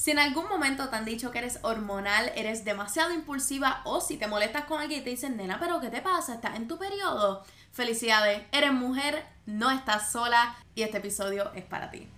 [0.00, 4.16] Si en algún momento te han dicho que eres hormonal, eres demasiado impulsiva o si
[4.16, 6.36] te molestas con alguien y te dicen, nena, pero ¿qué te pasa?
[6.36, 7.44] ¿Estás en tu periodo?
[7.70, 12.08] Felicidades, eres mujer, no estás sola y este episodio es para ti.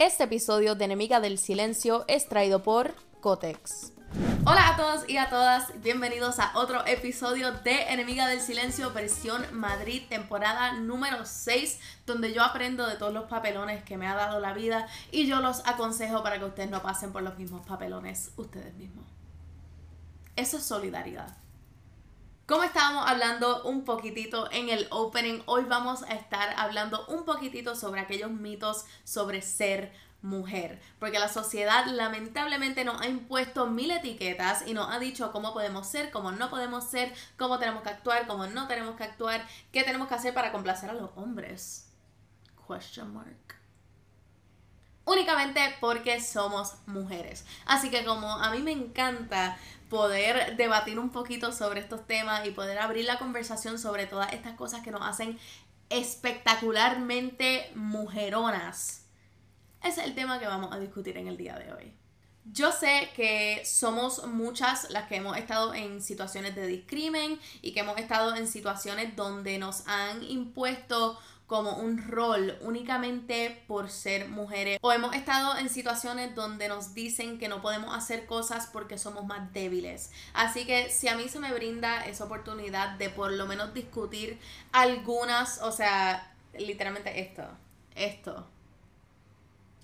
[0.00, 3.92] Este episodio de Enemiga del Silencio es traído por Cotex.
[4.46, 9.44] Hola a todos y a todas, bienvenidos a otro episodio de Enemiga del Silencio, versión
[9.52, 14.40] Madrid, temporada número 6, donde yo aprendo de todos los papelones que me ha dado
[14.40, 18.32] la vida y yo los aconsejo para que ustedes no pasen por los mismos papelones
[18.38, 19.04] ustedes mismos.
[20.34, 21.36] Eso es solidaridad.
[22.50, 27.76] Como estábamos hablando un poquitito en el opening, hoy vamos a estar hablando un poquitito
[27.76, 34.66] sobre aquellos mitos sobre ser mujer, porque la sociedad lamentablemente nos ha impuesto mil etiquetas
[34.66, 38.26] y nos ha dicho cómo podemos ser, cómo no podemos ser, cómo tenemos que actuar,
[38.26, 41.88] cómo no tenemos que actuar, qué tenemos que hacer para complacer a los hombres.
[45.10, 47.44] Únicamente porque somos mujeres.
[47.66, 49.58] Así que como a mí me encanta
[49.88, 54.54] poder debatir un poquito sobre estos temas y poder abrir la conversación sobre todas estas
[54.54, 55.38] cosas que nos hacen
[55.88, 59.06] espectacularmente mujeronas.
[59.82, 61.92] Ese es el tema que vamos a discutir en el día de hoy.
[62.44, 67.80] Yo sé que somos muchas las que hemos estado en situaciones de discrimen y que
[67.80, 71.18] hemos estado en situaciones donde nos han impuesto
[71.50, 77.40] como un rol únicamente por ser mujeres o hemos estado en situaciones donde nos dicen
[77.40, 80.12] que no podemos hacer cosas porque somos más débiles.
[80.32, 84.38] Así que si a mí se me brinda esa oportunidad de por lo menos discutir
[84.70, 87.42] algunas, o sea, literalmente esto,
[87.96, 88.46] esto,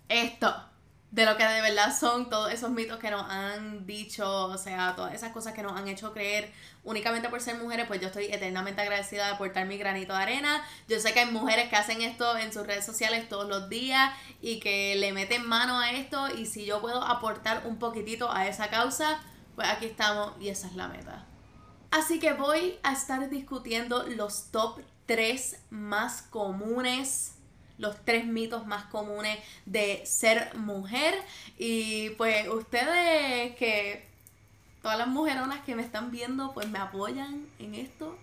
[0.09, 0.76] esto
[1.17, 4.95] de lo que de verdad son todos esos mitos que nos han dicho, o sea,
[4.95, 6.53] todas esas cosas que nos han hecho creer
[6.85, 10.63] únicamente por ser mujeres, pues yo estoy eternamente agradecida de aportar mi granito de arena.
[10.89, 14.13] Yo sé que hay mujeres que hacen esto en sus redes sociales todos los días
[14.43, 18.47] y que le meten mano a esto y si yo puedo aportar un poquitito a
[18.47, 19.19] esa causa,
[19.55, 21.25] pues aquí estamos y esa es la meta.
[21.91, 27.36] Así que voy a estar discutiendo los top 3 más comunes
[27.79, 31.15] los tres mitos más comunes de ser mujer.
[31.59, 34.07] Y pues ustedes que
[34.83, 38.17] todas las mujeronas que me están viendo pues me apoyan en esto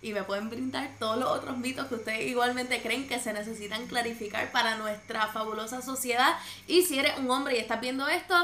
[0.00, 3.86] y me pueden brindar todos los otros mitos que ustedes igualmente creen que se necesitan
[3.86, 6.36] clarificar para nuestra fabulosa sociedad.
[6.66, 8.34] Y si eres un hombre y estás viendo esto,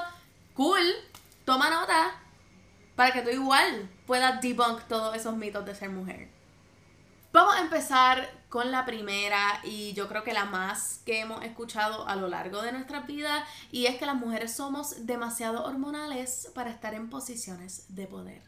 [0.55, 0.83] cool,
[1.45, 2.15] toma nota
[2.97, 6.29] para que tú igual puedas debunk todos esos mitos de ser mujer.
[7.33, 12.07] Vamos a empezar con la primera y yo creo que la más que hemos escuchado
[12.07, 16.71] a lo largo de nuestra vida y es que las mujeres somos demasiado hormonales para
[16.71, 18.43] estar en posiciones de poder.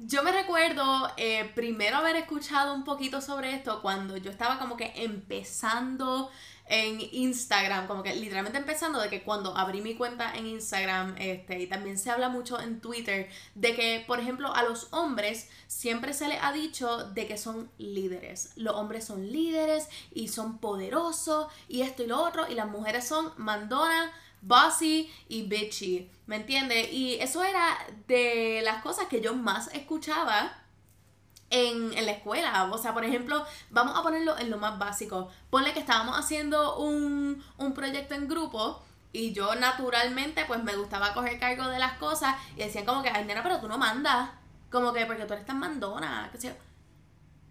[0.00, 4.76] Yo me recuerdo eh, primero haber escuchado un poquito sobre esto cuando yo estaba como
[4.76, 6.30] que empezando
[6.70, 11.58] en Instagram, como que literalmente empezando de que cuando abrí mi cuenta en Instagram, este,
[11.58, 16.14] y también se habla mucho en Twitter, de que, por ejemplo, a los hombres siempre
[16.14, 18.52] se les ha dicho de que son líderes.
[18.54, 23.06] Los hombres son líderes y son poderosos y esto y lo otro, y las mujeres
[23.06, 26.92] son mandona, bossy y bitchy, ¿me entiendes?
[26.92, 30.56] Y eso era de las cosas que yo más escuchaba
[31.50, 32.68] en, la escuela.
[32.72, 35.28] O sea, por ejemplo, vamos a ponerlo en lo más básico.
[35.50, 41.12] Ponle que estábamos haciendo un, un proyecto en grupo y yo naturalmente pues me gustaba
[41.12, 44.30] coger cargo de las cosas y decían como que, ay nena, pero tú no mandas.
[44.70, 46.28] Como que porque tú eres tan mandona.
[46.32, 46.54] Que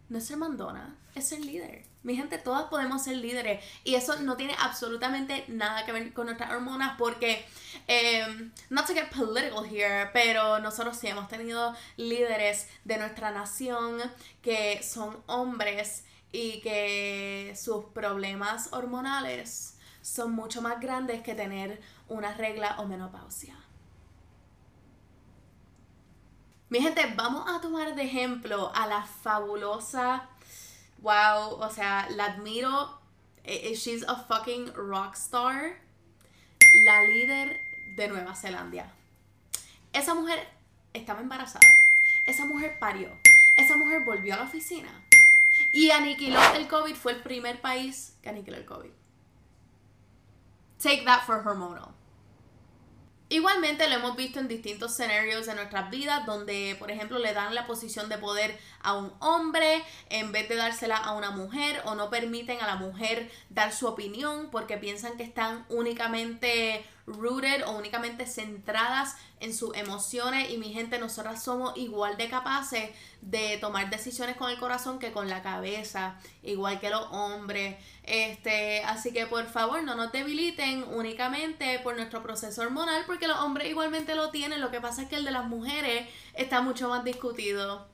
[0.09, 1.85] no es ser mandona, es ser líder.
[2.01, 3.63] Mi gente, todas podemos ser líderes.
[3.83, 7.45] Y eso no tiene absolutamente nada que ver con nuestras hormonas porque,
[7.88, 14.01] eh, not to get political here, pero nosotros sí hemos tenido líderes de nuestra nación
[14.41, 22.33] que son hombres y que sus problemas hormonales son mucho más grandes que tener una
[22.33, 23.56] regla o menopausia.
[26.69, 30.30] Mi gente, vamos a tomar de ejemplo a la fabulosa,
[31.00, 32.95] wow, o sea, la admiro,
[33.44, 35.80] eh, eh, she's a fucking rock star,
[36.83, 37.60] la líder
[37.95, 38.94] de Nueva Zelanda.
[39.94, 40.48] Esa mujer
[40.94, 41.66] estaba embarazada.
[42.27, 43.10] Esa mujer parió.
[43.57, 44.89] Esa mujer volvió a la oficina.
[45.71, 46.94] Y aniquiló el COVID.
[46.94, 48.92] Fue el primer país que aniquiló el COVID.
[50.80, 51.99] Take that for hormonal.
[53.31, 57.54] Igualmente lo hemos visto en distintos escenarios de nuestras vidas donde, por ejemplo, le dan
[57.54, 61.94] la posición de poder a un hombre en vez de dársela a una mujer o
[61.94, 67.77] no permiten a la mujer dar su opinión porque piensan que están únicamente rooted o
[67.77, 72.91] únicamente centradas en sus emociones y mi gente, nosotras somos igual de capaces
[73.21, 77.77] de tomar decisiones con el corazón que con la cabeza, igual que los hombres.
[78.03, 83.39] Este, así que por favor no nos debiliten únicamente por nuestro proceso hormonal porque los
[83.39, 86.89] hombres igualmente lo tienen, lo que pasa es que el de las mujeres está mucho
[86.89, 87.88] más discutido.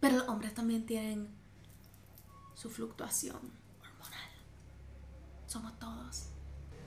[0.00, 1.28] Pero los hombres también tienen
[2.54, 4.30] su fluctuación hormonal.
[5.46, 6.31] Somos todos.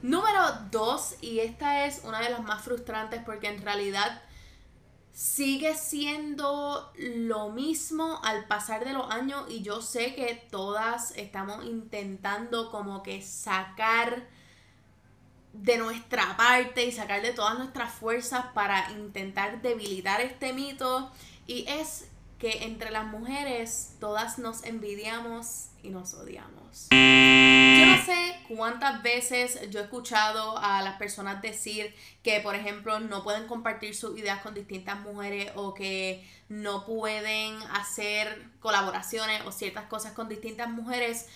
[0.02, 0.40] Número
[0.70, 4.22] dos, y esta es una de las más frustrantes porque en realidad
[5.12, 11.64] sigue siendo lo mismo al pasar de los años y yo sé que todas estamos
[11.64, 14.26] intentando como que sacar
[15.54, 21.10] de nuestra parte y sacar de todas nuestras fuerzas para intentar debilitar este mito.
[21.46, 26.88] Y es que entre las mujeres todas nos envidiamos y nos odiamos.
[26.90, 33.00] Yo no sé cuántas veces yo he escuchado a las personas decir que, por ejemplo,
[33.00, 39.52] no pueden compartir sus ideas con distintas mujeres o que no pueden hacer colaboraciones o
[39.52, 41.26] ciertas cosas con distintas mujeres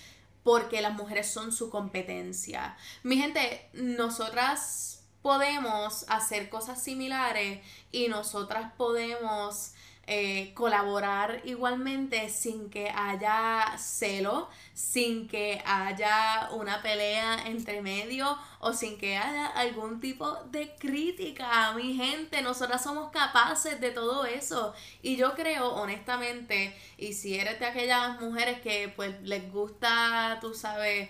[0.43, 2.75] porque las mujeres son su competencia.
[3.03, 7.61] Mi gente, nosotras podemos hacer cosas similares
[7.91, 9.73] y nosotras podemos
[10.07, 18.73] eh, colaborar igualmente sin que haya celo, sin que haya una pelea entre medio o
[18.73, 21.71] sin que haya algún tipo de crítica.
[21.73, 24.73] Mi gente, nosotras somos capaces de todo eso.
[25.01, 30.53] Y yo creo, honestamente, y si eres de aquellas mujeres que pues les gusta, tú
[30.55, 31.09] sabes,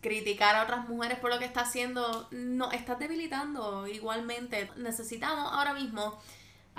[0.00, 4.70] criticar a otras mujeres por lo que está haciendo, no, estás debilitando igualmente.
[4.76, 6.18] Necesitamos ahora mismo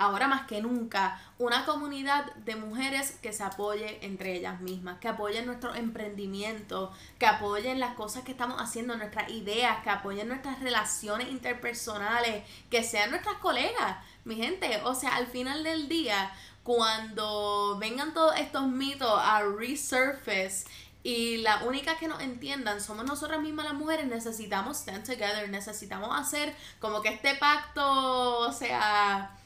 [0.00, 5.08] ahora más que nunca, una comunidad de mujeres que se apoye entre ellas mismas, que
[5.08, 10.58] apoyen nuestro emprendimiento, que apoyen las cosas que estamos haciendo, nuestras ideas, que apoyen nuestras
[10.60, 14.80] relaciones interpersonales, que sean nuestras colegas, mi gente.
[14.84, 16.32] O sea, al final del día,
[16.62, 20.64] cuando vengan todos estos mitos a resurface
[21.02, 26.18] y la única que nos entiendan somos nosotras mismas las mujeres, necesitamos stand together, necesitamos
[26.18, 29.36] hacer como que este pacto, o sea,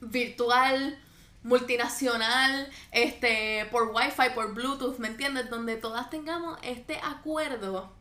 [0.00, 0.98] virtual,
[1.42, 5.50] multinacional, este, por Wi-Fi, por Bluetooth, ¿me entiendes?
[5.50, 7.92] Donde todas tengamos este acuerdo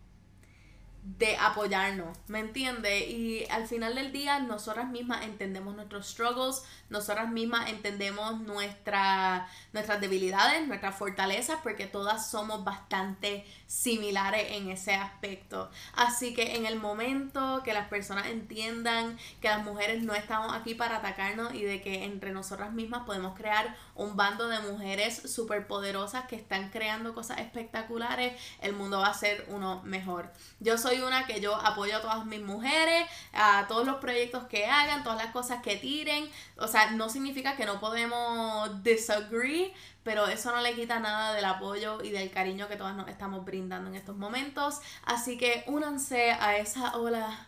[1.18, 3.08] de apoyarnos, ¿me entiendes?
[3.08, 10.02] Y al final del día, nosotras mismas entendemos nuestros struggles, nosotras mismas entendemos nuestra, nuestras
[10.02, 15.69] debilidades, nuestras fortalezas, porque todas somos bastante similares en ese aspecto.
[15.94, 20.74] Así que en el momento que las personas entiendan que las mujeres no estamos aquí
[20.74, 25.68] para atacarnos y de que entre nosotras mismas podemos crear un bando de mujeres súper
[25.68, 30.31] poderosas que están creando cosas espectaculares, el mundo va a ser uno mejor.
[30.60, 34.66] Yo soy una que yo apoyo a todas mis mujeres, a todos los proyectos que
[34.66, 40.27] hagan, todas las cosas que tiren, o sea, no significa que no podemos disagree, pero
[40.27, 43.57] eso no le quita nada del apoyo y del cariño que todas nos estamos brindando
[43.58, 44.80] en estos momentos.
[45.04, 47.48] Así que únanse a esa ola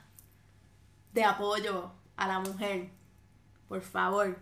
[1.13, 2.89] de apoyo a la mujer.
[3.67, 4.37] Por favor.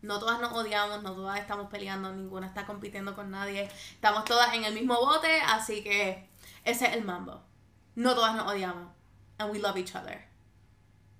[0.00, 3.68] No todas nos odiamos, no todas estamos peleando, ninguna está compitiendo con nadie.
[3.92, 6.28] Estamos todas en el mismo bote, así que
[6.64, 7.42] ese es el mambo.
[7.96, 8.92] No todas nos odiamos.
[9.38, 10.28] And we love each other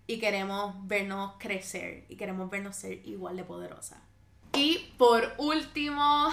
[0.08, 4.02] y queremos vernos crecer y queremos vernos ser igual de poderosa.
[4.54, 6.32] Y por último,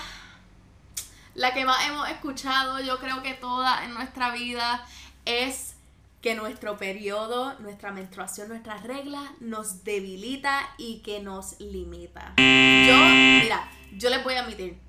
[1.35, 4.85] la que más hemos escuchado, yo creo que toda en nuestra vida,
[5.25, 5.75] es
[6.21, 12.33] que nuestro periodo, nuestra menstruación, nuestra regla nos debilita y que nos limita.
[12.37, 12.97] Yo,
[13.43, 14.79] mira, yo les voy a admitir,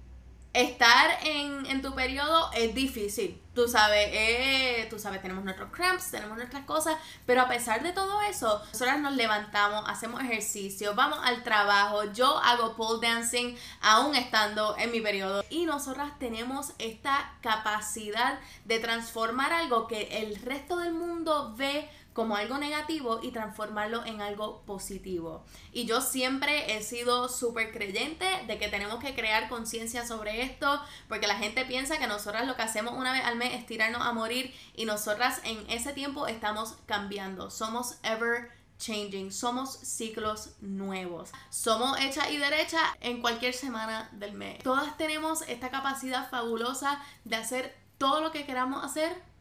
[0.57, 3.41] estar en, en tu periodo es difícil.
[3.55, 7.93] Tú sabes, eh, tú sabes, tenemos nuestros cramps, tenemos nuestras cosas, pero a pesar de
[7.93, 14.15] todo eso, nosotras nos levantamos, hacemos ejercicio, vamos al trabajo, yo hago pole dancing aún
[14.15, 15.43] estando en mi periodo.
[15.49, 22.35] Y nosotras tenemos esta capacidad de transformar algo que el resto del mundo ve como
[22.35, 25.45] algo negativo y transformarlo en algo positivo.
[25.71, 30.81] Y yo siempre he sido súper creyente de que tenemos que crear conciencia sobre esto,
[31.11, 34.01] porque la gente piensa que nosotras lo que hacemos una vez al mes es tirarnos
[34.01, 37.51] a morir y nosotras en ese tiempo estamos cambiando.
[37.51, 41.33] Somos ever changing, somos ciclos nuevos.
[41.51, 44.63] Somos hechas y derechas en cualquier semana del mes.
[44.63, 49.36] Todas tenemos esta capacidad fabulosa de hacer todo lo que queramos hacer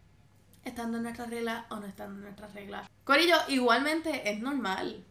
[0.65, 2.89] estando en nuestras reglas o no estando en nuestras reglas.
[3.03, 5.05] Corillo, igualmente es normal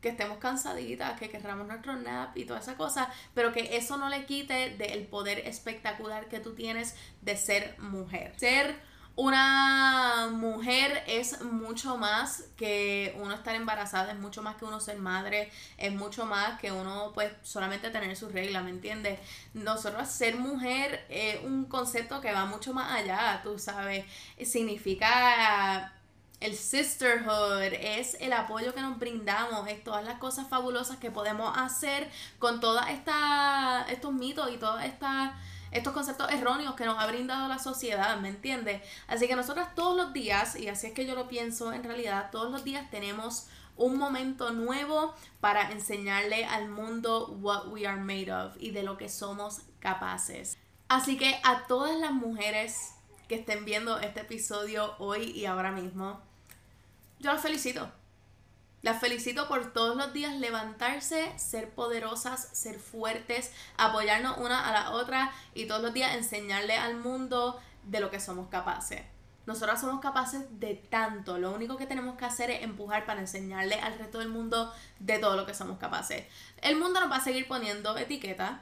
[0.00, 4.08] que estemos cansaditas, que querramos nuestro nap y toda esa cosa, pero que eso no
[4.08, 8.34] le quite del poder espectacular que tú tienes de ser mujer.
[8.36, 8.76] Ser
[9.16, 14.98] una mujer es mucho más que uno estar embarazada, es mucho más que uno ser
[14.98, 19.18] madre, es mucho más que uno pues solamente tener sus reglas, ¿me entiendes?
[19.54, 24.04] Nosotros ser mujer es un concepto que va mucho más allá, tú sabes,
[24.44, 25.94] significa
[26.40, 31.56] el sisterhood, es el apoyo que nos brindamos, es todas las cosas fabulosas que podemos
[31.56, 32.84] hacer con todos
[33.88, 35.32] estos mitos y todas estas
[35.70, 38.82] estos conceptos erróneos que nos ha brindado la sociedad, ¿me entiendes?
[39.08, 42.30] Así que nosotros todos los días, y así es que yo lo pienso en realidad,
[42.30, 48.32] todos los días tenemos un momento nuevo para enseñarle al mundo what we are made
[48.32, 50.56] of y de lo que somos capaces.
[50.88, 52.92] Así que a todas las mujeres
[53.28, 56.20] que estén viendo este episodio hoy y ahora mismo,
[57.18, 57.90] yo las felicito.
[58.86, 64.92] Las felicito por todos los días levantarse, ser poderosas, ser fuertes, apoyarnos una a la
[64.92, 69.02] otra y todos los días enseñarle al mundo de lo que somos capaces.
[69.44, 73.74] Nosotras somos capaces de tanto, lo único que tenemos que hacer es empujar para enseñarle
[73.74, 76.24] al resto del mundo de todo lo que somos capaces.
[76.62, 78.60] El mundo nos va a seguir poniendo etiquetas,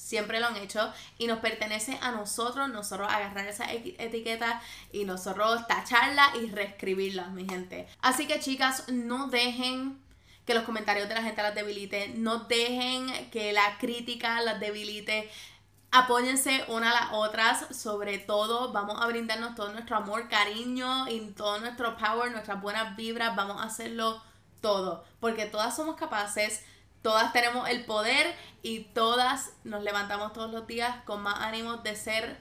[0.00, 4.60] siempre lo han hecho y nos pertenece a nosotros, nosotros agarrar esa etiqueta
[4.92, 7.86] y nosotros tacharla y reescribirla, mi gente.
[8.00, 10.00] Así que chicas, no dejen
[10.46, 15.30] que los comentarios de la gente las debilite, no dejen que la crítica las debilite.
[15.92, 21.20] Apóyense una a las otras, sobre todo vamos a brindarnos todo nuestro amor, cariño y
[21.32, 24.22] todo nuestro power, nuestras buenas vibras, vamos a hacerlo
[24.60, 26.64] todo, porque todas somos capaces,
[27.02, 31.96] Todas tenemos el poder y todas nos levantamos todos los días con más ánimo de
[31.96, 32.36] ser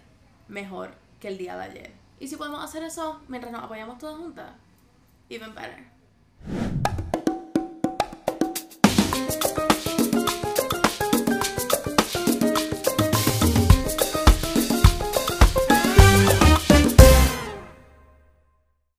[0.48, 1.94] mejor que el día de ayer.
[2.20, 4.51] Y si podemos hacer eso mientras nos apoyamos todas juntas,
[5.30, 6.78] even better.